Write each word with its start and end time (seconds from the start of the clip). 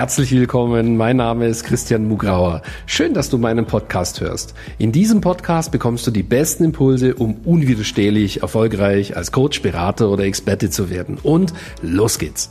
Herzlich 0.00 0.32
willkommen, 0.32 0.96
mein 0.96 1.18
Name 1.18 1.46
ist 1.46 1.64
Christian 1.64 2.08
Mugrauer. 2.08 2.62
Schön, 2.86 3.12
dass 3.12 3.28
du 3.28 3.36
meinen 3.36 3.66
Podcast 3.66 4.22
hörst. 4.22 4.54
In 4.78 4.92
diesem 4.92 5.20
Podcast 5.20 5.72
bekommst 5.72 6.06
du 6.06 6.10
die 6.10 6.22
besten 6.22 6.64
Impulse, 6.64 7.14
um 7.14 7.34
unwiderstehlich 7.44 8.40
erfolgreich 8.40 9.14
als 9.14 9.30
Coach, 9.30 9.60
Berater 9.60 10.08
oder 10.08 10.24
Experte 10.24 10.70
zu 10.70 10.88
werden. 10.88 11.18
Und 11.22 11.52
los 11.82 12.18
geht's! 12.18 12.50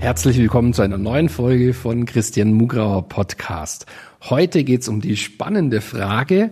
Herzlich 0.00 0.36
willkommen 0.36 0.74
zu 0.74 0.82
einer 0.82 0.98
neuen 0.98 1.30
Folge 1.30 1.72
von 1.72 2.04
Christian 2.04 2.52
Mugrauer 2.52 3.08
Podcast. 3.08 3.86
Heute 4.28 4.64
geht's 4.64 4.86
um 4.86 5.00
die 5.00 5.16
spannende 5.16 5.80
Frage, 5.80 6.50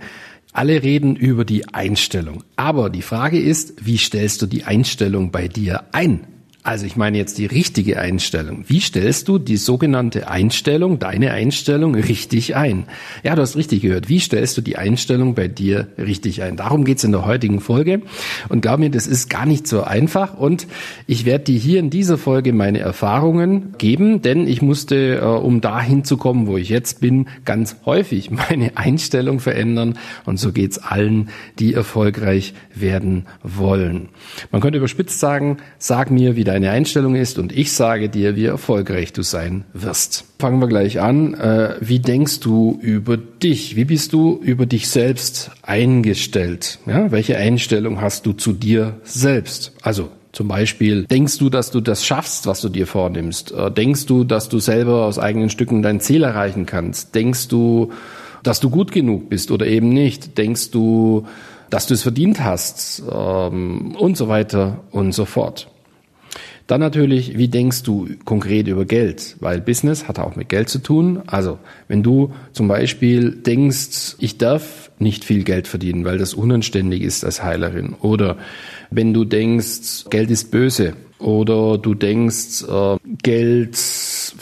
alle 0.55 0.83
reden 0.83 1.17
über 1.17 1.45
die 1.45 1.75
Einstellung. 1.75 2.45
Aber 2.57 2.89
die 2.89 3.03
Frage 3.03 3.39
ist, 3.39 3.85
wie 3.85 3.99
stellst 3.99 4.41
du 4.41 4.47
die 4.47 4.65
Einstellung 4.65 5.31
bei 5.31 5.49
dir 5.49 5.85
ein? 5.93 6.27
Also 6.67 6.87
ich 6.87 6.97
meine 6.97 7.19
jetzt 7.19 7.37
die 7.37 7.45
richtige 7.45 8.01
Einstellung. 8.01 8.65
Wie 8.69 8.81
stellst 8.81 9.29
du 9.29 9.39
die 9.39 9.59
sogenannte 9.59 10.29
Einstellung, 10.29 10.99
deine 10.99 11.33
Einstellung, 11.33 11.95
richtig 11.95 12.57
ein? 12.57 12.87
Ja, 13.23 13.35
du 13.35 13.43
hast 13.43 13.55
richtig 13.55 13.83
gehört. 13.83 14.09
Wie 14.09 14.19
stellst 14.19 14.57
du 14.57 14.63
die 14.63 14.79
Einstellung 14.79 15.35
bei 15.35 15.47
dir 15.47 15.89
richtig 15.99 16.43
ein? 16.43 16.57
Darum 16.57 16.87
geht's 16.87 17.05
in 17.05 17.13
der 17.13 17.27
heutigen 17.27 17.61
Folge. 17.61 18.01
Und 18.49 18.63
glaub 18.63 18.79
mir, 18.81 18.89
das 18.89 19.07
ist 19.07 19.29
gar 19.29 19.45
nicht 19.45 19.67
so 19.67 19.83
einfach. 19.83 20.39
Und 20.39 20.67
ich 21.07 21.27
werde 21.27 21.45
dir 21.45 21.59
hier 21.59 21.81
in 21.81 21.91
dieser 21.91 22.17
Folge 22.17 22.55
meine 22.55 22.79
Erfahrungen 22.79 23.75
geben, 23.77 24.23
denn 24.23 24.49
ich 24.49 24.63
musste, 24.63 25.17
äh, 25.17 25.23
um 25.23 25.61
dahin 25.61 26.03
zu 26.03 26.17
kommen, 26.17 26.47
wo 26.47 26.57
ich 26.57 26.71
jetzt 26.71 27.03
bin, 27.03 27.27
ganz 27.45 27.77
häufig 27.85 28.31
meine 28.31 28.79
Einstellung 28.79 29.39
verändern. 29.39 29.99
Und 30.25 30.39
so 30.39 30.51
geht's 30.51 30.79
allen, 30.79 31.29
die 31.59 31.75
erfolgreich 31.75 32.55
werden 32.75 33.27
wollen. 33.43 34.09
Man 34.51 34.63
könnte 34.63 34.79
überspitzt 34.79 35.21
sagen, 35.21 35.59
sag 35.77 36.11
mir, 36.11 36.37
wie 36.37 36.54
deine 36.55 36.71
Einstellung 36.71 37.17
ist 37.17 37.41
und 37.41 37.51
ich 37.51 37.73
sage 37.73 38.09
dir, 38.09 38.37
wie 38.37 38.45
erfolgreich 38.45 39.13
du 39.13 39.23
sein 39.23 39.65
wirst. 39.73 40.25
Fangen 40.39 40.61
wir 40.61 40.69
gleich 40.69 41.01
an. 41.01 41.35
Äh, 41.35 41.75
wie 41.81 41.99
denkst 41.99 42.39
du 42.39 42.79
über 42.81 43.17
dich? 43.17 43.75
Wie 43.75 43.85
bist 43.85 44.13
du 44.13 44.41
über 44.41 44.65
dich 44.65 44.87
selbst 44.87 45.51
eingestellt? 45.63 46.79
Ja, 46.87 47.11
welche 47.11 47.37
Einstellung 47.37 48.01
hast 48.01 48.25
du 48.27 48.35
zu 48.35 48.53
dir 48.53 49.01
selbst? 49.03 49.73
Also 49.83 50.11
zum 50.31 50.47
Beispiel, 50.47 51.07
denkst 51.07 51.39
du, 51.39 51.51
dass 51.51 51.73
du 51.73 51.81
das 51.81 52.07
schaffst, 52.07 52.47
was 52.47 52.61
du 52.61 52.69
dir 52.69 52.87
vornimmst? 52.87 53.51
Äh, 53.51 53.73
denkst 53.73 54.07
du, 54.07 54.23
dass 54.23 54.49
du 54.49 54.61
selber 54.61 55.07
aus 55.07 55.19
eigenen 55.19 55.51
Stücken 55.51 55.83
dein 55.83 55.99
Ziel 55.99 56.23
erreichen 56.23 56.67
kannst? 56.67 57.17
Denkst 57.17 57.49
du, 57.49 57.91
dass 58.45 58.61
du 58.61 58.71
gut 58.71 58.93
genug 58.93 59.29
bist 59.29 59.51
oder 59.51 59.67
eben 59.67 59.89
nicht? 59.89 60.39
Denkst 60.39 60.71
du, 60.71 61.27
dass 61.69 61.89
du 61.89 61.95
es 61.95 62.03
verdient 62.03 62.45
hast? 62.45 63.03
Ähm, 63.13 63.97
und 63.99 64.17
so 64.17 64.29
weiter 64.29 64.85
und 64.93 65.11
so 65.11 65.25
fort. 65.25 65.67
Dann 66.67 66.81
natürlich, 66.81 67.37
wie 67.37 67.49
denkst 67.49 67.83
du 67.83 68.09
konkret 68.25 68.69
über 68.69 68.87
Geld? 68.87 69.37
Weil 69.41 69.61
Business 69.61 70.09
hat 70.09 70.19
auch 70.19 70.35
mit 70.35 70.49
Geld 70.49 70.71
zu 70.71 70.79
tun. 70.79 71.23
Also, 71.27 71.59
wenn 71.89 72.03
du 72.03 72.33
zum 72.53 72.69
Beispiel 72.69 73.33
denkst, 73.33 74.17
ich 74.19 74.39
darf 74.39 74.91
nicht 74.99 75.25
viel 75.25 75.45
Geld 75.45 75.69
verdienen, 75.69 76.05
weil 76.07 76.17
das 76.17 76.33
unanständig 76.33 77.03
ist 77.03 77.25
als 77.25 77.43
Heilerin. 77.43 77.95
Oder 78.01 78.39
wenn 78.91 79.13
du 79.13 79.25
denkst, 79.25 80.07
Geld 80.09 80.31
ist 80.31 80.51
böse. 80.51 80.95
Oder 81.19 81.79
du 81.79 81.95
denkst, 81.95 82.65
äh, 82.69 82.97
Geld 83.23 83.77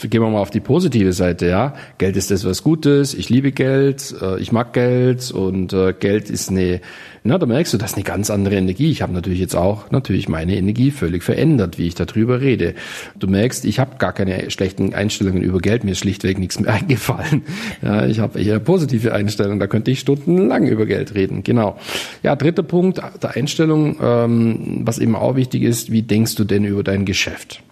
gehen 0.09 0.21
wir 0.21 0.29
mal 0.29 0.39
auf 0.39 0.49
die 0.49 0.59
positive 0.59 1.13
Seite, 1.13 1.47
ja. 1.47 1.73
Geld 1.97 2.17
ist 2.17 2.31
das 2.31 2.45
was 2.45 2.63
Gutes, 2.63 3.13
ich 3.13 3.29
liebe 3.29 3.51
Geld, 3.51 4.15
äh, 4.21 4.39
ich 4.39 4.51
mag 4.51 4.73
Geld 4.73 5.31
und 5.31 5.73
äh, 5.73 5.93
Geld 5.93 6.29
ist 6.29 6.49
eine, 6.49 6.81
na, 7.23 7.37
da 7.37 7.45
merkst 7.45 7.73
du, 7.73 7.77
das 7.77 7.91
ist 7.91 7.95
eine 7.95 8.03
ganz 8.03 8.29
andere 8.29 8.55
Energie. 8.55 8.91
Ich 8.91 9.01
habe 9.01 9.13
natürlich 9.13 9.39
jetzt 9.39 9.55
auch 9.55 9.91
natürlich 9.91 10.27
meine 10.27 10.57
Energie 10.57 10.91
völlig 10.91 11.23
verändert, 11.23 11.77
wie 11.77 11.87
ich 11.87 11.95
darüber 11.95 12.41
rede. 12.41 12.75
Du 13.17 13.27
merkst, 13.27 13.65
ich 13.65 13.79
habe 13.79 13.97
gar 13.97 14.13
keine 14.13 14.51
schlechten 14.51 14.93
Einstellungen 14.93 15.41
über 15.41 15.59
Geld, 15.59 15.83
mir 15.83 15.91
ist 15.91 15.99
schlichtweg 15.99 16.37
nichts 16.37 16.59
mehr 16.59 16.73
eingefallen. 16.73 17.43
Ja, 17.81 18.05
ich 18.05 18.19
habe 18.19 18.41
eher 18.41 18.59
positive 18.59 19.13
Einstellungen, 19.13 19.59
da 19.59 19.67
könnte 19.67 19.91
ich 19.91 19.99
stundenlang 19.99 20.67
über 20.67 20.85
Geld 20.85 21.15
reden. 21.15 21.43
Genau. 21.43 21.79
Ja, 22.23 22.35
dritter 22.35 22.63
Punkt 22.63 23.01
der 23.21 23.35
Einstellung, 23.35 23.97
ähm, 24.01 24.81
was 24.83 24.99
eben 24.99 25.15
auch 25.15 25.35
wichtig 25.35 25.63
ist, 25.63 25.91
wie 25.91 26.01
denkst 26.01 26.35
du 26.35 26.43
denn 26.43 26.65
über 26.65 26.83
dein 26.83 27.05
Geschäft? 27.05 27.63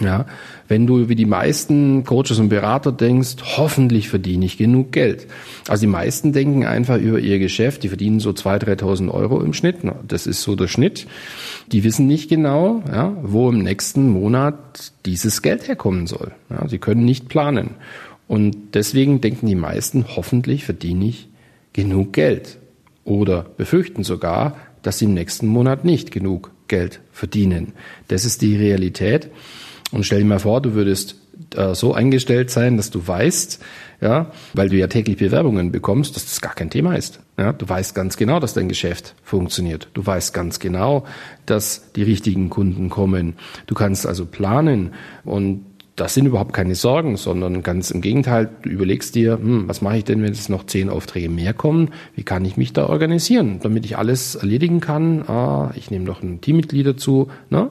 Ja, 0.00 0.26
wenn 0.68 0.86
du 0.86 1.08
wie 1.08 1.16
die 1.16 1.24
meisten 1.24 2.04
Coaches 2.04 2.38
und 2.38 2.50
Berater 2.50 2.92
denkst, 2.92 3.36
hoffentlich 3.56 4.08
verdiene 4.08 4.44
ich 4.44 4.56
genug 4.56 4.92
Geld. 4.92 5.26
Also 5.66 5.82
die 5.82 5.88
meisten 5.88 6.32
denken 6.32 6.64
einfach 6.64 6.98
über 6.98 7.18
ihr 7.18 7.38
Geschäft, 7.38 7.82
die 7.82 7.88
verdienen 7.88 8.20
so 8.20 8.30
2.000, 8.30 8.78
3.000 8.80 9.10
Euro 9.10 9.40
im 9.40 9.54
Schnitt. 9.54 9.78
Das 10.06 10.26
ist 10.26 10.42
so 10.42 10.54
der 10.54 10.68
Schnitt. 10.68 11.06
Die 11.72 11.82
wissen 11.84 12.06
nicht 12.06 12.28
genau, 12.28 12.82
ja, 12.86 13.16
wo 13.22 13.48
im 13.48 13.58
nächsten 13.58 14.08
Monat 14.08 14.92
dieses 15.04 15.42
Geld 15.42 15.66
herkommen 15.66 16.06
soll. 16.06 16.32
Ja, 16.50 16.68
sie 16.68 16.78
können 16.78 17.04
nicht 17.04 17.28
planen. 17.28 17.70
Und 18.28 18.74
deswegen 18.74 19.20
denken 19.20 19.46
die 19.46 19.54
meisten, 19.54 20.04
hoffentlich 20.14 20.64
verdiene 20.64 21.06
ich 21.06 21.28
genug 21.72 22.12
Geld. 22.12 22.58
Oder 23.04 23.46
befürchten 23.56 24.04
sogar, 24.04 24.56
dass 24.82 24.98
sie 24.98 25.06
im 25.06 25.14
nächsten 25.14 25.46
Monat 25.46 25.84
nicht 25.84 26.10
genug 26.10 26.52
Geld 26.68 27.00
verdienen. 27.10 27.72
Das 28.08 28.24
ist 28.24 28.42
die 28.42 28.56
Realität. 28.56 29.30
Und 29.90 30.04
stell 30.04 30.20
dir 30.20 30.26
mal 30.26 30.38
vor, 30.38 30.60
du 30.60 30.74
würdest 30.74 31.16
äh, 31.54 31.74
so 31.74 31.94
eingestellt 31.94 32.50
sein, 32.50 32.76
dass 32.76 32.90
du 32.90 33.06
weißt, 33.06 33.60
ja, 34.00 34.30
weil 34.54 34.68
du 34.68 34.76
ja 34.76 34.86
täglich 34.86 35.16
Bewerbungen 35.16 35.72
bekommst, 35.72 36.14
dass 36.14 36.26
das 36.26 36.40
gar 36.40 36.54
kein 36.54 36.70
Thema 36.70 36.94
ist. 36.94 37.20
Ja, 37.38 37.52
du 37.52 37.68
weißt 37.68 37.94
ganz 37.94 38.16
genau, 38.16 38.38
dass 38.38 38.54
dein 38.54 38.68
Geschäft 38.68 39.14
funktioniert. 39.22 39.88
Du 39.94 40.04
weißt 40.04 40.34
ganz 40.34 40.60
genau, 40.60 41.04
dass 41.46 41.92
die 41.92 42.02
richtigen 42.02 42.50
Kunden 42.50 42.90
kommen. 42.90 43.34
Du 43.66 43.74
kannst 43.74 44.06
also 44.06 44.26
planen 44.26 44.90
und 45.24 45.64
das 45.96 46.14
sind 46.14 46.26
überhaupt 46.26 46.52
keine 46.52 46.76
Sorgen, 46.76 47.16
sondern 47.16 47.64
ganz 47.64 47.90
im 47.90 48.00
Gegenteil, 48.00 48.48
du 48.62 48.68
überlegst 48.68 49.16
dir, 49.16 49.32
hm, 49.32 49.68
was 49.68 49.82
mache 49.82 49.98
ich 49.98 50.04
denn, 50.04 50.22
wenn 50.22 50.32
es 50.32 50.48
noch 50.48 50.64
zehn 50.64 50.90
Aufträge 50.90 51.28
mehr 51.28 51.54
kommen? 51.54 51.90
Wie 52.14 52.22
kann 52.22 52.44
ich 52.44 52.56
mich 52.56 52.72
da 52.72 52.88
organisieren, 52.88 53.58
damit 53.62 53.84
ich 53.84 53.98
alles 53.98 54.36
erledigen 54.36 54.80
kann? 54.80 55.28
Ah, 55.28 55.72
ich 55.74 55.90
nehme 55.90 56.04
noch 56.04 56.22
ein 56.22 56.40
Teammitglied 56.40 56.86
dazu. 56.86 57.28
Ne? 57.50 57.70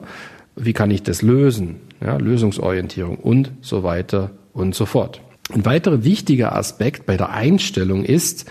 Wie 0.58 0.72
kann 0.72 0.90
ich 0.90 1.02
das 1.02 1.22
lösen? 1.22 1.76
ja, 2.04 2.16
Lösungsorientierung 2.16 3.16
und 3.16 3.52
so 3.60 3.82
weiter 3.82 4.30
und 4.52 4.74
so 4.74 4.86
fort. 4.86 5.20
Ein 5.52 5.64
weiterer 5.64 6.04
wichtiger 6.04 6.54
Aspekt 6.54 7.06
bei 7.06 7.16
der 7.16 7.30
Einstellung 7.30 8.04
ist, 8.04 8.46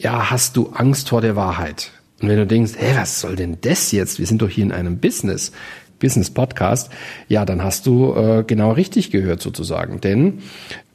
ja, 0.00 0.30
hast 0.30 0.56
du 0.56 0.70
Angst 0.70 1.10
vor 1.10 1.20
der 1.20 1.36
Wahrheit? 1.36 1.92
Und 2.20 2.28
wenn 2.28 2.38
du 2.38 2.46
denkst, 2.46 2.72
hä, 2.76 2.94
was 2.96 3.20
soll 3.20 3.36
denn 3.36 3.58
das 3.60 3.92
jetzt? 3.92 4.18
Wir 4.18 4.26
sind 4.26 4.42
doch 4.42 4.48
hier 4.48 4.64
in 4.64 4.72
einem 4.72 4.98
Business. 4.98 5.52
Business 6.00 6.30
Podcast, 6.30 6.90
ja, 7.28 7.44
dann 7.44 7.62
hast 7.62 7.86
du 7.86 8.14
äh, 8.14 8.44
genau 8.46 8.72
richtig 8.72 9.10
gehört 9.10 9.40
sozusagen. 9.40 10.00
Denn, 10.00 10.40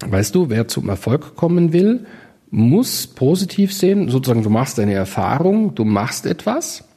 weißt 0.06 0.36
du, 0.36 0.50
wer 0.50 0.68
zum 0.68 0.90
Erfolg 0.90 1.36
kommen 1.36 1.72
will, 1.74 2.06
muss 2.52 3.08
positiv 3.08 3.74
sehen, 3.74 4.10
sozusagen, 4.10 4.44
du 4.44 4.50
machst 4.50 4.80
eine 4.80 4.94
Erfahrung, 4.94 5.74
du 5.74 5.86
machst 5.86 6.26
etwas 6.26 6.89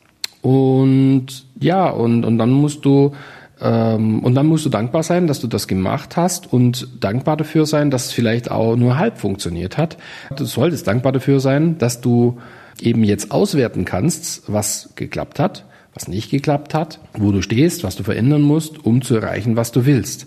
und 0.42 1.26
ja, 1.58 1.88
und, 1.88 2.24
und 2.24 2.36
dann 2.36 2.50
musst 2.50 2.84
du 2.84 3.12
ähm, 3.60 4.18
und 4.20 4.34
dann 4.34 4.46
musst 4.46 4.66
du 4.66 4.70
dankbar 4.70 5.04
sein, 5.04 5.26
dass 5.28 5.40
du 5.40 5.46
das 5.46 5.68
gemacht 5.68 6.16
hast 6.16 6.52
und 6.52 6.88
dankbar 7.00 7.36
dafür 7.36 7.64
sein, 7.64 7.90
dass 7.90 8.06
es 8.06 8.12
vielleicht 8.12 8.50
auch 8.50 8.76
nur 8.76 8.98
halb 8.98 9.18
funktioniert 9.18 9.78
hat. 9.78 9.96
Du 10.36 10.44
solltest 10.44 10.86
dankbar 10.88 11.12
dafür 11.12 11.38
sein, 11.38 11.78
dass 11.78 12.00
du 12.00 12.38
eben 12.80 13.04
jetzt 13.04 13.30
auswerten 13.30 13.84
kannst, 13.84 14.42
was 14.52 14.90
geklappt 14.96 15.38
hat, 15.38 15.64
was 15.94 16.08
nicht 16.08 16.30
geklappt 16.30 16.74
hat, 16.74 16.98
wo 17.16 17.30
du 17.30 17.40
stehst, 17.40 17.84
was 17.84 17.94
du 17.94 18.02
verändern 18.02 18.42
musst, 18.42 18.84
um 18.84 19.02
zu 19.02 19.14
erreichen, 19.14 19.56
was 19.56 19.70
du 19.70 19.86
willst. 19.86 20.26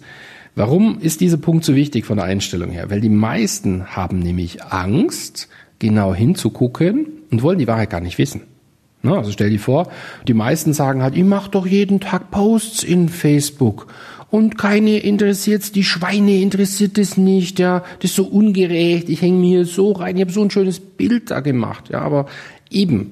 Warum 0.56 1.00
ist 1.02 1.20
dieser 1.20 1.38
Punkt 1.38 1.66
so 1.66 1.76
wichtig 1.76 2.06
von 2.06 2.16
der 2.16 2.26
Einstellung 2.26 2.72
her? 2.72 2.90
Weil 2.90 3.02
die 3.02 3.10
meisten 3.10 3.88
haben 3.88 4.20
nämlich 4.20 4.64
Angst, 4.64 5.50
genau 5.80 6.16
hinzugucken 6.16 7.08
und 7.30 7.44
wollen 7.44 7.60
die 7.60 7.68
Wahrheit 7.68 7.90
gar 7.90 8.00
nicht 8.00 8.18
wissen. 8.18 8.44
Ne? 9.06 9.16
Also 9.16 9.32
stell 9.32 9.52
dir 9.52 9.60
vor, 9.60 9.88
die 10.28 10.34
meisten 10.34 10.74
sagen 10.74 11.02
halt, 11.02 11.16
ich 11.16 11.24
mache 11.24 11.52
doch 11.52 11.66
jeden 11.66 12.00
Tag 12.00 12.32
Posts 12.32 12.84
in 12.84 13.08
Facebook. 13.08 13.88
Und 14.32 14.58
keine 14.58 14.98
interessiert's, 14.98 15.72
die 15.72 15.84
Schweine 15.84 16.42
interessiert 16.42 16.98
es 16.98 17.16
nicht, 17.16 17.60
ja, 17.60 17.84
das 18.00 18.12
ist 18.12 18.16
so 18.16 18.26
ungerecht, 18.26 19.08
ich 19.08 19.22
hänge 19.22 19.40
mir 19.40 19.66
so 19.66 19.94
rein, 19.94 20.16
ich 20.16 20.22
habe 20.22 20.32
so 20.32 20.42
ein 20.42 20.50
schönes 20.50 20.80
Bild 20.80 21.32
da 21.32 21.40
gemacht, 21.40 21.90
ja, 21.90 22.02
aber 22.02 22.26
eben, 22.70 23.12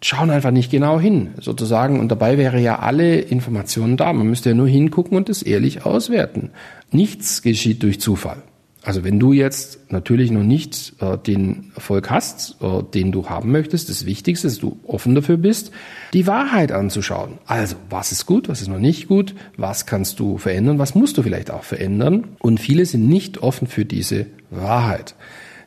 schauen 0.00 0.30
einfach 0.30 0.50
nicht 0.50 0.70
genau 0.70 0.98
hin, 0.98 1.34
sozusagen, 1.38 2.00
und 2.00 2.10
dabei 2.10 2.38
wäre 2.38 2.58
ja 2.60 2.80
alle 2.80 3.20
Informationen 3.20 3.96
da, 3.96 4.12
man 4.12 4.26
müsste 4.26 4.48
ja 4.48 4.54
nur 4.56 4.66
hingucken 4.66 5.16
und 5.16 5.28
es 5.28 5.42
ehrlich 5.42 5.84
auswerten. 5.84 6.50
Nichts 6.90 7.42
geschieht 7.42 7.82
durch 7.82 8.00
Zufall. 8.00 8.42
Also 8.84 9.02
wenn 9.02 9.18
du 9.18 9.32
jetzt 9.32 9.90
natürlich 9.90 10.30
noch 10.30 10.42
nicht 10.42 10.92
äh, 11.00 11.16
den 11.16 11.72
Erfolg 11.74 12.10
hast, 12.10 12.56
äh, 12.60 12.82
den 12.82 13.12
du 13.12 13.30
haben 13.30 13.50
möchtest, 13.50 13.88
das 13.88 14.04
Wichtigste 14.04 14.46
ist, 14.46 14.56
dass 14.56 14.60
du 14.60 14.78
offen 14.86 15.14
dafür 15.14 15.38
bist, 15.38 15.72
die 16.12 16.26
Wahrheit 16.26 16.70
anzuschauen. 16.70 17.38
Also 17.46 17.76
was 17.88 18.12
ist 18.12 18.26
gut, 18.26 18.46
was 18.50 18.60
ist 18.60 18.68
noch 18.68 18.78
nicht 18.78 19.08
gut, 19.08 19.34
was 19.56 19.86
kannst 19.86 20.20
du 20.20 20.36
verändern, 20.36 20.78
was 20.78 20.94
musst 20.94 21.16
du 21.16 21.22
vielleicht 21.22 21.50
auch 21.50 21.64
verändern. 21.64 22.36
Und 22.40 22.60
viele 22.60 22.84
sind 22.84 23.08
nicht 23.08 23.38
offen 23.38 23.66
für 23.68 23.86
diese 23.86 24.26
Wahrheit. 24.50 25.14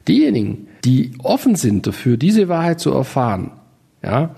Diejenigen, 0.08 0.68
die 0.86 1.14
offen 1.18 1.56
sind 1.56 1.88
dafür, 1.88 2.18
diese 2.18 2.50
Wahrheit 2.50 2.80
zu 2.80 2.92
erfahren, 2.92 3.52
ja, 4.04 4.36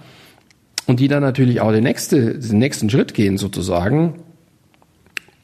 und 0.87 1.01
die 1.01 1.09
dann 1.09 1.21
natürlich 1.21 1.59
auch 1.59 1.71
den, 1.71 1.83
nächste, 1.83 2.39
den 2.39 2.57
nächsten 2.57 2.89
Schritt 2.89 3.13
gehen 3.13 3.37
sozusagen, 3.37 4.15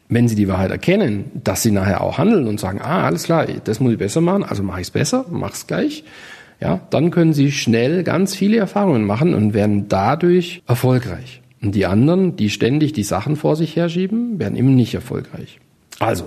wenn 0.07 0.28
sie 0.28 0.36
die 0.36 0.48
Wahrheit 0.48 0.72
erkennen, 0.72 1.31
dass 1.44 1.63
sie 1.63 1.72
nachher 1.72 2.02
auch 2.02 2.18
handeln 2.18 2.48
und 2.48 2.60
sagen, 2.60 2.80
ah, 2.81 3.06
alles 3.06 3.24
klar, 3.24 3.46
das 3.63 3.80
muss 3.80 3.94
ich 3.94 3.98
besser 3.98 4.22
machen, 4.22 4.44
also 4.44 4.63
mache 4.63 4.81
ich 4.81 4.88
es 4.88 4.92
besser, 4.92 5.25
mach 5.30 5.54
es 5.54 5.68
gleich. 5.68 6.04
Ja, 6.62 6.81
dann 6.90 7.12
können 7.12 7.34
sie 7.34 7.52
schnell 7.52 8.04
ganz 8.04 8.36
viele 8.36 8.57
Erfahrungen 8.57 9.06
machen 9.06 9.34
und 9.34 9.54
werden 9.54 9.88
dadurch 9.90 10.62
erfolgreich. 10.68 11.42
Und 11.62 11.75
die 11.75 11.86
anderen, 11.86 12.36
die 12.36 12.50
ständig 12.50 12.94
die 12.94 13.04
Sachen 13.04 13.36
vor 13.36 13.56
sich 13.56 13.75
herschieben, 13.75 14.40
werden 14.40 14.56
immer 14.56 14.72
nicht 14.72 14.94
erfolgreich. 14.94 15.60
Also, 16.00 16.25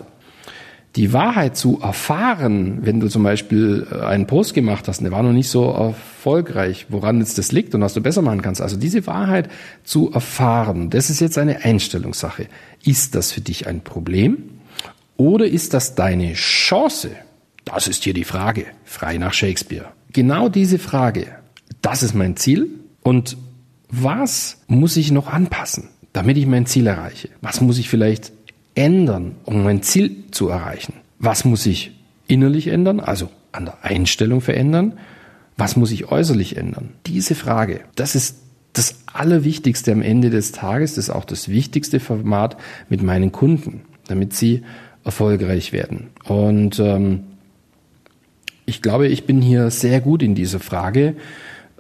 die 0.98 1.12
Wahrheit 1.12 1.56
zu 1.56 1.78
erfahren, 1.80 2.80
wenn 2.82 2.98
du 2.98 3.06
zum 3.06 3.22
Beispiel 3.22 3.86
äh, 3.88 4.04
einen 4.04 4.26
Post 4.26 4.52
gemacht 4.52 4.88
hast, 4.88 5.00
der 5.00 5.12
war 5.12 5.22
noch 5.22 5.32
nicht 5.32 5.48
so 5.48 5.70
erfolgreich, 5.70 6.86
woran 6.88 7.20
jetzt 7.20 7.38
das 7.38 7.52
liegt 7.52 7.72
und 7.76 7.82
was 7.82 7.94
du 7.94 8.00
besser 8.00 8.20
machen 8.20 8.42
kannst. 8.42 8.60
Also 8.60 8.76
diese 8.76 9.06
Wahrheit 9.06 9.48
zu 9.84 10.10
erfahren, 10.10 10.90
das 10.90 11.08
ist 11.08 11.20
jetzt 11.20 11.38
eine 11.38 11.64
Einstellungssache. 11.64 12.48
Ist 12.84 13.14
das 13.14 13.30
für 13.30 13.40
dich 13.40 13.68
ein 13.68 13.82
Problem 13.82 14.38
oder 15.16 15.46
ist 15.46 15.72
das 15.72 15.94
deine 15.94 16.32
Chance? 16.32 17.10
Das 17.64 17.86
ist 17.86 18.02
hier 18.02 18.14
die 18.14 18.24
Frage, 18.24 18.66
frei 18.82 19.18
nach 19.18 19.34
Shakespeare. 19.34 19.86
Genau 20.12 20.48
diese 20.48 20.80
Frage, 20.80 21.26
das 21.80 22.02
ist 22.02 22.14
mein 22.14 22.36
Ziel 22.36 22.70
und 23.04 23.36
was 23.88 24.62
muss 24.66 24.96
ich 24.96 25.12
noch 25.12 25.28
anpassen, 25.28 25.90
damit 26.12 26.38
ich 26.38 26.46
mein 26.46 26.66
Ziel 26.66 26.88
erreiche? 26.88 27.28
Was 27.40 27.60
muss 27.60 27.78
ich 27.78 27.88
vielleicht 27.88 28.32
ändern, 28.78 29.34
um 29.44 29.64
mein 29.64 29.82
Ziel 29.82 30.24
zu 30.30 30.48
erreichen? 30.48 30.94
Was 31.18 31.44
muss 31.44 31.66
ich 31.66 31.92
innerlich 32.28 32.68
ändern, 32.68 33.00
also 33.00 33.28
an 33.50 33.64
der 33.64 33.84
Einstellung 33.84 34.40
verändern? 34.40 34.94
Was 35.56 35.76
muss 35.76 35.90
ich 35.90 36.10
äußerlich 36.12 36.56
ändern? 36.56 36.90
Diese 37.06 37.34
Frage, 37.34 37.80
das 37.96 38.14
ist 38.14 38.38
das 38.74 39.00
Allerwichtigste 39.12 39.90
am 39.90 40.02
Ende 40.02 40.30
des 40.30 40.52
Tages, 40.52 40.94
das 40.94 41.08
ist 41.08 41.10
auch 41.10 41.24
das 41.24 41.48
wichtigste 41.48 41.98
Format 41.98 42.56
mit 42.88 43.02
meinen 43.02 43.32
Kunden, 43.32 43.80
damit 44.06 44.32
sie 44.34 44.62
erfolgreich 45.04 45.72
werden. 45.72 46.10
Und 46.24 46.78
ähm, 46.78 47.24
ich 48.64 48.80
glaube, 48.80 49.08
ich 49.08 49.24
bin 49.24 49.42
hier 49.42 49.70
sehr 49.70 50.00
gut 50.00 50.22
in 50.22 50.36
dieser 50.36 50.60
Frage 50.60 51.16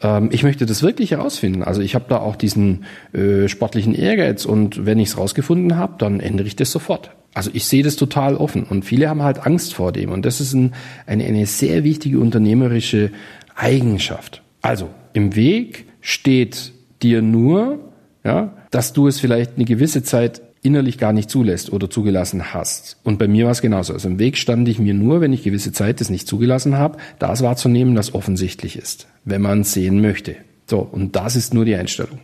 ähm, 0.02 0.28
ich 0.32 0.42
möchte 0.42 0.66
das 0.66 0.82
wirklich 0.82 1.12
herausfinden. 1.12 1.62
Also 1.62 1.80
ich 1.80 1.94
habe 1.94 2.06
da 2.08 2.18
auch 2.18 2.36
diesen 2.36 2.84
äh, 3.12 3.48
sportlichen 3.48 3.94
Ehrgeiz 3.94 4.44
und 4.44 4.86
wenn 4.86 4.98
ich 4.98 5.08
es 5.08 5.18
rausgefunden 5.18 5.76
habe, 5.76 5.94
dann 5.98 6.20
ändere 6.20 6.46
ich 6.46 6.56
das 6.56 6.70
sofort. 6.70 7.10
Also 7.34 7.50
ich 7.52 7.66
sehe 7.66 7.82
das 7.82 7.96
total 7.96 8.36
offen 8.36 8.64
und 8.64 8.84
viele 8.84 9.08
haben 9.08 9.22
halt 9.22 9.46
Angst 9.46 9.74
vor 9.74 9.92
dem 9.92 10.10
und 10.10 10.24
das 10.24 10.40
ist 10.40 10.54
ein, 10.54 10.74
eine, 11.06 11.24
eine 11.24 11.46
sehr 11.46 11.84
wichtige 11.84 12.18
unternehmerische 12.18 13.10
Eigenschaft. 13.54 14.42
Also 14.62 14.88
im 15.12 15.36
Weg 15.36 15.86
steht 16.00 16.72
dir 17.02 17.22
nur, 17.22 17.78
ja, 18.24 18.52
dass 18.70 18.92
du 18.92 19.06
es 19.06 19.20
vielleicht 19.20 19.56
eine 19.56 19.64
gewisse 19.64 20.02
Zeit 20.02 20.42
innerlich 20.62 20.98
gar 20.98 21.12
nicht 21.12 21.30
zulässt 21.30 21.72
oder 21.72 21.88
zugelassen 21.88 22.52
hast. 22.52 22.96
Und 23.04 23.18
bei 23.18 23.28
mir 23.28 23.44
war 23.44 23.52
es 23.52 23.62
genauso. 23.62 23.92
Also 23.92 24.08
im 24.08 24.18
Weg 24.18 24.36
stand 24.36 24.68
ich 24.68 24.78
mir 24.78 24.94
nur, 24.94 25.20
wenn 25.20 25.32
ich 25.32 25.44
gewisse 25.44 25.72
Zeit 25.72 26.00
das 26.00 26.10
nicht 26.10 26.26
zugelassen 26.26 26.76
habe, 26.76 26.98
das 27.18 27.42
wahrzunehmen, 27.42 27.96
was 27.96 28.14
offensichtlich 28.14 28.76
ist, 28.76 29.06
wenn 29.24 29.42
man 29.42 29.64
sehen 29.64 30.00
möchte. 30.00 30.36
So, 30.66 30.80
und 30.80 31.16
das 31.16 31.36
ist 31.36 31.54
nur 31.54 31.64
die 31.64 31.76
Einstellung. 31.76 32.18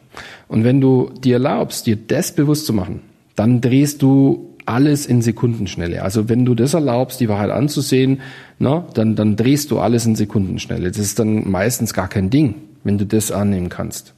Und 0.48 0.64
wenn 0.64 0.80
du 0.80 1.10
dir 1.22 1.34
erlaubst, 1.34 1.86
dir 1.86 1.96
das 1.96 2.32
bewusst 2.32 2.66
zu 2.66 2.72
machen, 2.72 3.00
dann 3.36 3.60
drehst 3.60 4.02
du 4.02 4.54
alles 4.66 5.06
in 5.06 5.22
Sekundenschnelle. 5.22 6.02
Also 6.02 6.28
wenn 6.28 6.44
du 6.44 6.54
das 6.54 6.74
erlaubst, 6.74 7.20
die 7.20 7.28
Wahrheit 7.28 7.50
anzusehen, 7.50 8.20
na, 8.58 8.86
dann, 8.94 9.14
dann 9.16 9.36
drehst 9.36 9.70
du 9.70 9.78
alles 9.78 10.06
in 10.06 10.16
Sekundenschnelle. 10.16 10.88
Das 10.88 10.98
ist 10.98 11.18
dann 11.18 11.50
meistens 11.50 11.94
gar 11.94 12.08
kein 12.08 12.30
Ding, 12.30 12.56
wenn 12.82 12.98
du 12.98 13.06
das 13.06 13.30
annehmen 13.30 13.68
kannst. 13.68 14.14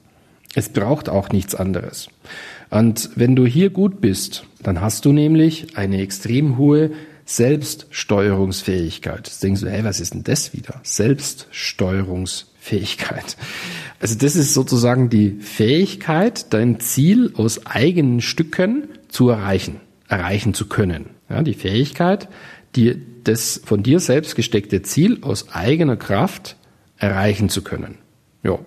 Es 0.55 0.69
braucht 0.69 1.09
auch 1.09 1.31
nichts 1.31 1.55
anderes. 1.55 2.09
Und 2.71 3.11
wenn 3.15 3.37
du 3.37 3.47
hier 3.47 3.71
gut 3.71 4.01
bist, 4.01 4.45
dann 4.63 4.81
hast 4.81 5.05
du 5.05 5.13
nämlich 5.13 5.77
eine 5.77 6.01
extrem 6.01 6.59
hohe 6.59 6.91
Selbststeuerungsfähigkeit. 7.27 9.27
Jetzt 9.27 9.43
denkst 9.43 9.61
du, 9.61 9.71
hey, 9.71 9.85
was 9.85 10.01
ist 10.01 10.15
denn 10.15 10.25
das 10.25 10.53
wieder? 10.53 10.81
Selbststeuerungsfähigkeit. 10.83 13.37
Also 14.01 14.17
das 14.17 14.35
ist 14.37 14.55
sozusagen 14.55 15.11
die 15.11 15.39
Fähigkeit, 15.41 16.53
dein 16.53 16.81
Ziel 16.81 17.33
aus 17.37 17.67
eigenen 17.67 18.21
Stücken 18.21 18.89
zu 19.09 19.29
erreichen, 19.29 19.81
erreichen 20.09 20.55
zu 20.55 20.67
können. 20.67 21.11
Ja, 21.29 21.43
die 21.43 21.55
Fähigkeit, 21.55 22.29
die, 22.77 23.03
das 23.25 23.61
von 23.65 23.83
dir 23.83 23.99
selbst 23.99 24.37
gesteckte 24.37 24.83
Ziel 24.83 25.19
aus 25.23 25.53
eigener 25.53 25.97
Kraft 25.97 26.57
erreichen 26.99 27.49
zu 27.49 27.63
können. 27.63 27.97
Ja. 28.45 28.59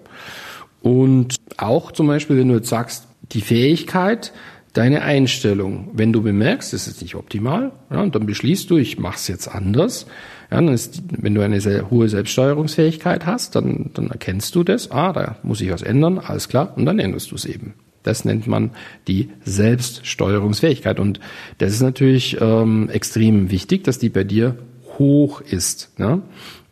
Und 0.82 1.36
auch 1.58 1.92
zum 1.92 2.08
Beispiel, 2.08 2.38
wenn 2.38 2.50
du 2.50 2.56
jetzt 2.56 2.70
sagst, 2.70 3.09
die 3.32 3.42
Fähigkeit, 3.42 4.34
deine 4.74 5.02
Einstellung, 5.02 5.90
wenn 5.94 6.14
du 6.14 6.22
bemerkst, 6.22 6.74
es 6.74 6.88
ist 6.88 7.02
nicht 7.02 7.16
optimal, 7.16 7.72
ja, 7.90 8.02
und 8.02 8.16
dann 8.16 8.26
beschließt 8.26 8.70
du, 8.70 8.78
ich 8.78 9.00
mache 9.00 9.16
es 9.16 9.28
jetzt 9.28 9.48
anders. 9.48 10.06
Ja, 10.52 10.58
dann 10.58 10.70
ist, 10.70 11.02
wenn 11.12 11.36
du 11.36 11.42
eine 11.42 11.62
sehr 11.62 11.90
hohe 11.90 12.10
Selbststeuerungsfähigkeit 12.10 13.26
hast, 13.26 13.56
dann, 13.56 13.92
dann 13.94 14.10
erkennst 14.10 14.56
du 14.56 14.64
das, 14.64 14.92
ah, 14.92 15.14
da 15.14 15.38
muss 15.44 15.62
ich 15.62 15.72
was 15.72 15.82
ändern, 15.82 16.20
alles 16.20 16.50
klar, 16.50 16.74
und 16.76 16.86
dann 16.86 17.00
änderst 17.00 17.32
du 17.32 17.36
es 17.36 17.46
eben. 17.46 17.74
Das 18.04 18.26
nennt 18.26 18.48
man 18.48 18.72
die 19.08 19.30
Selbststeuerungsfähigkeit. 19.44 21.00
Und 21.00 21.20
das 21.58 21.74
ist 21.74 21.82
natürlich 21.82 22.38
ähm, 22.40 22.90
extrem 22.90 23.52
wichtig, 23.52 23.84
dass 23.84 24.00
die 24.00 24.10
bei 24.10 24.24
dir 24.24 24.58
hoch 24.98 25.42
ist. 25.42 25.92
Ja? 25.98 26.22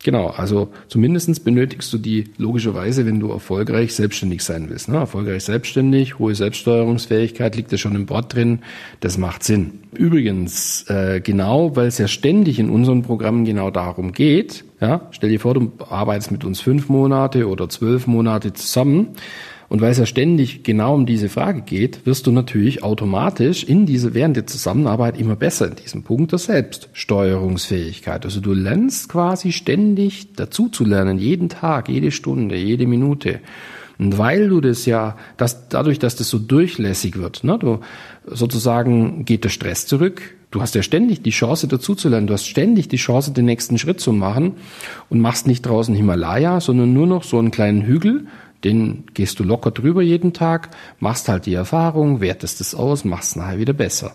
Genau, 0.04 0.28
also 0.28 0.68
zumindestens 0.86 1.40
benötigst 1.40 1.92
du 1.92 1.98
die 1.98 2.30
logischerweise, 2.38 3.04
wenn 3.04 3.18
du 3.18 3.30
erfolgreich 3.30 3.94
selbstständig 3.94 4.44
sein 4.44 4.70
willst. 4.70 4.88
Ne? 4.88 4.96
Erfolgreich 4.96 5.44
selbstständig, 5.44 6.20
hohe 6.20 6.34
Selbststeuerungsfähigkeit 6.34 7.56
liegt 7.56 7.72
ja 7.72 7.78
schon 7.78 7.96
im 7.96 8.08
Wort 8.08 8.34
drin, 8.34 8.60
das 9.00 9.18
macht 9.18 9.42
Sinn. 9.42 9.80
Übrigens, 9.92 10.84
äh, 10.88 11.20
genau, 11.20 11.74
weil 11.74 11.88
es 11.88 11.98
ja 11.98 12.06
ständig 12.06 12.60
in 12.60 12.70
unseren 12.70 13.02
Programmen 13.02 13.44
genau 13.44 13.70
darum 13.70 14.12
geht, 14.12 14.64
ja, 14.80 15.08
stell 15.10 15.30
dir 15.30 15.40
vor, 15.40 15.54
du 15.54 15.72
arbeitest 15.88 16.30
mit 16.30 16.44
uns 16.44 16.60
fünf 16.60 16.88
Monate 16.88 17.48
oder 17.48 17.68
zwölf 17.68 18.06
Monate 18.06 18.52
zusammen, 18.52 19.08
und 19.68 19.82
weil 19.82 19.90
es 19.90 19.98
ja 19.98 20.06
ständig 20.06 20.62
genau 20.62 20.94
um 20.94 21.04
diese 21.04 21.28
Frage 21.28 21.60
geht, 21.60 22.06
wirst 22.06 22.26
du 22.26 22.32
natürlich 22.32 22.82
automatisch 22.82 23.64
in 23.64 23.84
diese, 23.84 24.14
während 24.14 24.36
der 24.36 24.46
Zusammenarbeit 24.46 25.20
immer 25.20 25.36
besser 25.36 25.68
in 25.68 25.76
diesem 25.76 26.04
Punkt 26.04 26.32
der 26.32 26.38
Selbststeuerungsfähigkeit. 26.38 28.24
Also 28.24 28.40
du 28.40 28.54
lernst 28.54 29.10
quasi 29.10 29.52
ständig 29.52 30.34
dazu 30.34 30.68
zu 30.70 30.84
lernen, 30.84 31.18
jeden 31.18 31.50
Tag, 31.50 31.88
jede 31.88 32.12
Stunde, 32.12 32.56
jede 32.56 32.86
Minute. 32.86 33.40
Und 33.98 34.16
weil 34.16 34.48
du 34.48 34.60
das 34.60 34.86
ja, 34.86 35.16
dass, 35.36 35.68
dadurch, 35.68 35.98
dass 35.98 36.16
das 36.16 36.30
so 36.30 36.38
durchlässig 36.38 37.18
wird, 37.18 37.44
ne, 37.44 37.58
du, 37.58 37.80
sozusagen 38.24 39.24
geht 39.24 39.44
der 39.44 39.48
Stress 39.50 39.86
zurück. 39.86 40.22
Du 40.50 40.62
hast 40.62 40.74
ja 40.74 40.82
ständig 40.82 41.20
die 41.20 41.30
Chance 41.30 41.68
dazu 41.68 41.94
zu 41.94 42.08
lernen. 42.08 42.26
Du 42.26 42.32
hast 42.32 42.46
ständig 42.46 42.88
die 42.88 42.96
Chance, 42.96 43.32
den 43.32 43.44
nächsten 43.44 43.76
Schritt 43.76 44.00
zu 44.00 44.12
machen 44.12 44.52
und 45.10 45.20
machst 45.20 45.46
nicht 45.46 45.62
draußen 45.62 45.94
Himalaya, 45.94 46.60
sondern 46.60 46.94
nur 46.94 47.06
noch 47.06 47.22
so 47.22 47.38
einen 47.38 47.50
kleinen 47.50 47.82
Hügel, 47.82 48.28
den 48.64 49.04
gehst 49.14 49.38
du 49.38 49.44
locker 49.44 49.70
drüber 49.70 50.02
jeden 50.02 50.32
Tag, 50.32 50.70
machst 50.98 51.28
halt 51.28 51.46
die 51.46 51.54
Erfahrung, 51.54 52.20
wertest 52.20 52.60
es 52.60 52.74
aus, 52.74 53.04
machst 53.04 53.30
es 53.30 53.36
nachher 53.36 53.58
wieder 53.58 53.72
besser. 53.72 54.12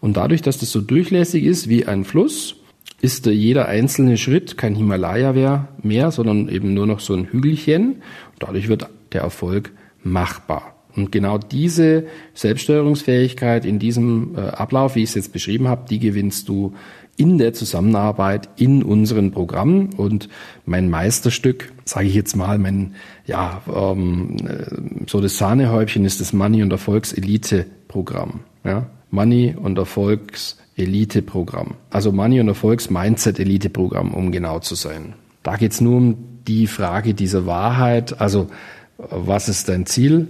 Und 0.00 0.16
dadurch, 0.16 0.42
dass 0.42 0.58
das 0.58 0.70
so 0.70 0.80
durchlässig 0.80 1.44
ist 1.44 1.68
wie 1.68 1.86
ein 1.86 2.04
Fluss, 2.04 2.56
ist 3.00 3.26
jeder 3.26 3.68
einzelne 3.68 4.16
Schritt 4.16 4.56
kein 4.56 4.74
Himalaya 4.74 5.66
mehr, 5.82 6.10
sondern 6.10 6.48
eben 6.48 6.74
nur 6.74 6.86
noch 6.86 7.00
so 7.00 7.14
ein 7.14 7.26
Hügelchen. 7.26 8.02
dadurch 8.38 8.68
wird 8.68 8.88
der 9.12 9.22
Erfolg 9.22 9.72
machbar. 10.02 10.74
Und 10.96 11.10
genau 11.10 11.38
diese 11.38 12.06
Selbststeuerungsfähigkeit 12.34 13.64
in 13.64 13.78
diesem 13.78 14.36
äh, 14.36 14.40
Ablauf, 14.40 14.94
wie 14.94 15.02
ich 15.02 15.10
es 15.10 15.16
jetzt 15.16 15.32
beschrieben 15.32 15.68
habe, 15.68 15.86
die 15.88 15.98
gewinnst 15.98 16.48
du 16.48 16.74
in 17.16 17.38
der 17.38 17.52
Zusammenarbeit 17.52 18.48
in 18.56 18.82
unseren 18.82 19.30
Programmen. 19.30 19.92
Und 19.96 20.28
mein 20.66 20.90
Meisterstück, 20.90 21.72
sage 21.84 22.06
ich 22.06 22.14
jetzt 22.14 22.36
mal, 22.36 22.58
mein, 22.58 22.94
ja, 23.26 23.62
ähm, 23.72 24.36
so 25.06 25.20
das 25.20 25.38
Sahnehäubchen 25.38 26.04
ist 26.04 26.20
das 26.20 26.32
Money- 26.32 26.62
und 26.62 26.72
Erfolgs-Elite-Programm. 26.72 28.40
Ja? 28.64 28.86
Money- 29.10 29.54
und 29.56 29.78
Erfolgs-Elite-Programm. 29.78 31.74
Also 31.90 32.10
Money- 32.12 32.40
und 32.40 32.48
Erfolgs-Mindset-Elite-Programm, 32.48 34.12
um 34.12 34.32
genau 34.32 34.58
zu 34.58 34.74
sein. 34.74 35.14
Da 35.42 35.56
geht's 35.56 35.80
nur 35.80 35.96
um 35.98 36.16
die 36.46 36.66
Frage 36.66 37.14
dieser 37.14 37.46
Wahrheit. 37.46 38.20
Also, 38.20 38.48
was 38.98 39.48
ist 39.48 39.68
dein 39.68 39.86
Ziel? 39.86 40.28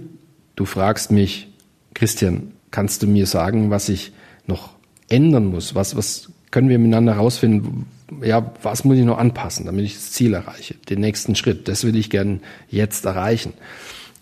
Du 0.55 0.65
fragst 0.65 1.11
mich, 1.11 1.47
Christian, 1.93 2.53
kannst 2.71 3.03
du 3.03 3.07
mir 3.07 3.25
sagen, 3.25 3.69
was 3.69 3.89
ich 3.89 4.11
noch 4.47 4.71
ändern 5.09 5.45
muss? 5.45 5.75
Was, 5.75 5.95
was 5.95 6.31
können 6.55 6.69
wir 6.69 6.79
miteinander 6.79 7.15
herausfinden, 7.15 7.85
ja, 8.23 8.53
was 8.63 8.85
muss 8.85 8.95
ich 8.95 9.03
noch 9.03 9.17
anpassen, 9.17 9.65
damit 9.65 9.83
ich 9.83 9.95
das 9.95 10.13
Ziel 10.13 10.33
erreiche, 10.33 10.75
den 10.87 11.01
nächsten 11.01 11.35
Schritt. 11.35 11.67
Das 11.67 11.83
will 11.83 11.97
ich 11.97 12.09
gern 12.09 12.39
jetzt 12.69 13.03
erreichen. 13.03 13.51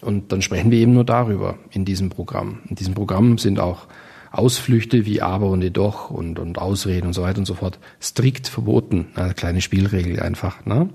Und 0.01 0.31
dann 0.31 0.41
sprechen 0.41 0.71
wir 0.71 0.79
eben 0.79 0.93
nur 0.93 1.03
darüber 1.03 1.59
in 1.69 1.85
diesem 1.85 2.09
Programm. 2.09 2.61
In 2.67 2.75
diesem 2.75 2.95
Programm 2.95 3.37
sind 3.37 3.59
auch 3.59 3.85
Ausflüchte 4.33 5.05
wie 5.05 5.21
aber 5.21 5.47
und 5.51 5.61
jedoch 5.61 6.09
und, 6.09 6.39
und 6.39 6.57
Ausreden 6.57 7.05
und 7.05 7.13
so 7.13 7.21
weiter 7.21 7.37
und 7.37 7.45
so 7.45 7.53
fort 7.53 7.77
strikt 8.01 8.47
verboten. 8.47 9.05
Eine 9.13 9.35
kleine 9.35 9.61
Spielregel 9.61 10.19
einfach. 10.19 10.65
Ne? 10.65 10.89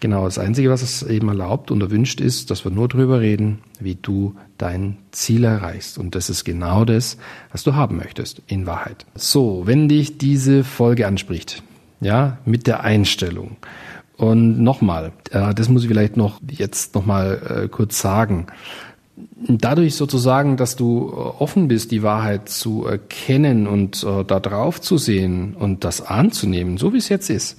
Genau, 0.00 0.24
das 0.24 0.38
Einzige, 0.38 0.70
was 0.70 0.80
es 0.80 1.02
eben 1.02 1.28
erlaubt 1.28 1.70
und 1.70 1.82
erwünscht 1.82 2.18
ist, 2.18 2.50
dass 2.50 2.64
wir 2.64 2.72
nur 2.72 2.88
drüber 2.88 3.20
reden, 3.20 3.58
wie 3.78 3.96
du 3.96 4.36
dein 4.56 4.96
Ziel 5.10 5.44
erreichst. 5.44 5.98
Und 5.98 6.14
das 6.14 6.30
ist 6.30 6.44
genau 6.44 6.86
das, 6.86 7.18
was 7.52 7.62
du 7.62 7.74
haben 7.74 7.98
möchtest, 7.98 8.40
in 8.46 8.64
Wahrheit. 8.64 9.04
So, 9.14 9.66
wenn 9.66 9.90
dich 9.90 10.16
diese 10.16 10.64
Folge 10.64 11.06
anspricht, 11.06 11.62
ja, 12.00 12.38
mit 12.46 12.66
der 12.66 12.84
Einstellung. 12.84 13.58
Und 14.16 14.62
nochmal, 14.62 15.12
äh, 15.30 15.52
das 15.52 15.68
muss 15.68 15.82
ich 15.82 15.88
vielleicht 15.88 16.16
noch 16.16 16.40
jetzt 16.50 16.94
nochmal 16.94 17.64
äh, 17.64 17.68
kurz 17.68 18.00
sagen 18.00 18.46
dadurch 19.48 19.94
sozusagen, 19.94 20.56
dass 20.56 20.76
du 20.76 21.10
äh, 21.10 21.42
offen 21.42 21.68
bist, 21.68 21.90
die 21.90 22.02
Wahrheit 22.02 22.48
zu 22.48 22.84
erkennen 22.84 23.66
und 23.66 24.04
äh, 24.04 24.24
da 24.24 24.40
drauf 24.40 24.80
zu 24.80 24.98
sehen 24.98 25.54
und 25.58 25.84
das 25.84 26.00
anzunehmen, 26.00 26.78
so 26.78 26.92
wie 26.92 26.98
es 26.98 27.08
jetzt 27.08 27.30
ist, 27.30 27.58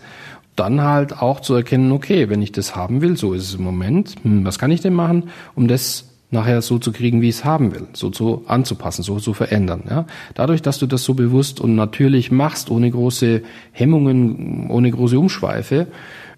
dann 0.56 0.82
halt 0.82 1.22
auch 1.22 1.40
zu 1.40 1.54
erkennen, 1.56 1.92
okay, 1.92 2.30
wenn 2.30 2.42
ich 2.42 2.52
das 2.52 2.76
haben 2.76 3.02
will, 3.02 3.16
so 3.16 3.34
ist 3.34 3.44
es 3.44 3.56
im 3.56 3.64
Moment, 3.64 4.16
hm, 4.24 4.44
was 4.46 4.60
kann 4.60 4.72
ich 4.72 4.82
denn 4.82 4.94
machen, 4.94 5.30
um 5.56 5.68
das 5.68 6.06
nachher 6.32 6.62
so 6.62 6.78
zu 6.78 6.92
kriegen, 6.92 7.22
wie 7.22 7.30
ich 7.30 7.36
es 7.36 7.46
haben 7.46 7.74
will, 7.74 7.88
so 7.94 8.10
zu 8.10 8.44
anzupassen, 8.46 9.04
so 9.04 9.20
zu 9.20 9.34
verändern. 9.34 9.84
Ja? 9.90 10.06
Dadurch, 10.36 10.62
dass 10.62 10.78
du 10.78 10.86
das 10.86 11.04
so 11.04 11.16
bewusst 11.16 11.60
und 11.60 11.76
natürlich 11.76 12.32
machst, 12.32 12.70
ohne 12.70 12.92
große 12.92 13.42
Hemmungen, 13.72 14.70
ohne 14.70 14.92
große 14.92 15.18
Umschweife, 15.18 15.88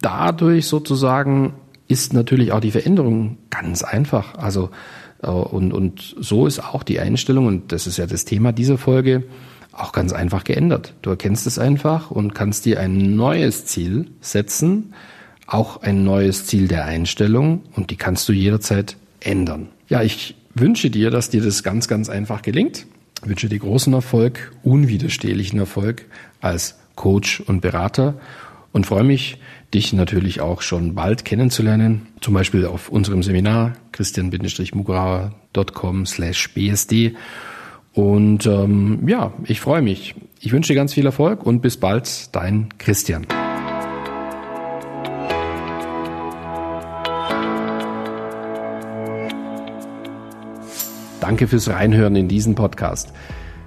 dadurch 0.01 0.67
sozusagen 0.67 1.53
ist 1.87 2.13
natürlich 2.13 2.53
auch 2.53 2.61
die 2.61 2.71
Veränderung 2.71 3.37
ganz 3.49 3.83
einfach. 3.83 4.35
Also 4.35 4.69
und, 5.27 5.73
und 5.73 6.15
so 6.19 6.47
ist 6.47 6.59
auch 6.59 6.83
die 6.83 6.99
Einstellung, 6.99 7.45
und 7.45 7.71
das 7.71 7.87
ist 7.87 7.97
ja 7.97 8.05
das 8.05 8.25
Thema 8.25 8.51
dieser 8.51 8.77
Folge, 8.77 9.23
auch 9.71 9.91
ganz 9.91 10.13
einfach 10.13 10.43
geändert. 10.43 10.93
Du 11.01 11.09
erkennst 11.09 11.47
es 11.47 11.57
einfach 11.57 12.11
und 12.11 12.35
kannst 12.35 12.65
dir 12.65 12.79
ein 12.79 13.15
neues 13.15 13.65
Ziel 13.65 14.07
setzen, 14.19 14.93
auch 15.47 15.81
ein 15.81 16.03
neues 16.03 16.45
Ziel 16.45 16.67
der 16.67 16.85
Einstellung 16.85 17.63
und 17.75 17.89
die 17.89 17.95
kannst 17.95 18.27
du 18.29 18.33
jederzeit 18.33 18.97
ändern. 19.19 19.69
Ja, 19.87 20.01
ich 20.01 20.35
wünsche 20.55 20.89
dir, 20.89 21.11
dass 21.11 21.29
dir 21.29 21.41
das 21.41 21.63
ganz, 21.63 21.87
ganz 21.87 22.09
einfach 22.09 22.41
gelingt. 22.41 22.85
Ich 23.23 23.29
wünsche 23.29 23.49
dir 23.49 23.59
großen 23.59 23.93
Erfolg, 23.93 24.51
unwiderstehlichen 24.63 25.59
Erfolg 25.59 26.05
als 26.41 26.79
Coach 26.95 27.41
und 27.41 27.61
Berater 27.61 28.15
und 28.71 28.85
freue 28.85 29.03
mich, 29.03 29.37
dich 29.73 29.91
natürlich 29.93 30.41
auch 30.41 30.61
schon 30.61 30.93
bald 30.95 31.23
kennenzulernen, 31.25 32.07
zum 32.21 32.33
Beispiel 32.33 32.65
auf 32.65 32.87
unserem 32.89 33.21
Seminar 33.23 33.73
christian-mugrauer.com 33.91 36.05
slash 36.05 36.53
bsd. 36.53 37.15
Und 37.93 38.45
ähm, 38.45 39.05
ja, 39.07 39.33
ich 39.45 39.59
freue 39.59 39.81
mich. 39.81 40.15
Ich 40.39 40.53
wünsche 40.53 40.73
dir 40.73 40.75
ganz 40.75 40.93
viel 40.93 41.05
Erfolg 41.05 41.45
und 41.45 41.61
bis 41.61 41.75
bald, 41.77 42.33
dein 42.35 42.69
Christian. 42.77 43.25
Danke 51.19 51.47
fürs 51.47 51.69
Reinhören 51.69 52.15
in 52.15 52.27
diesen 52.27 52.55
Podcast. 52.55 53.13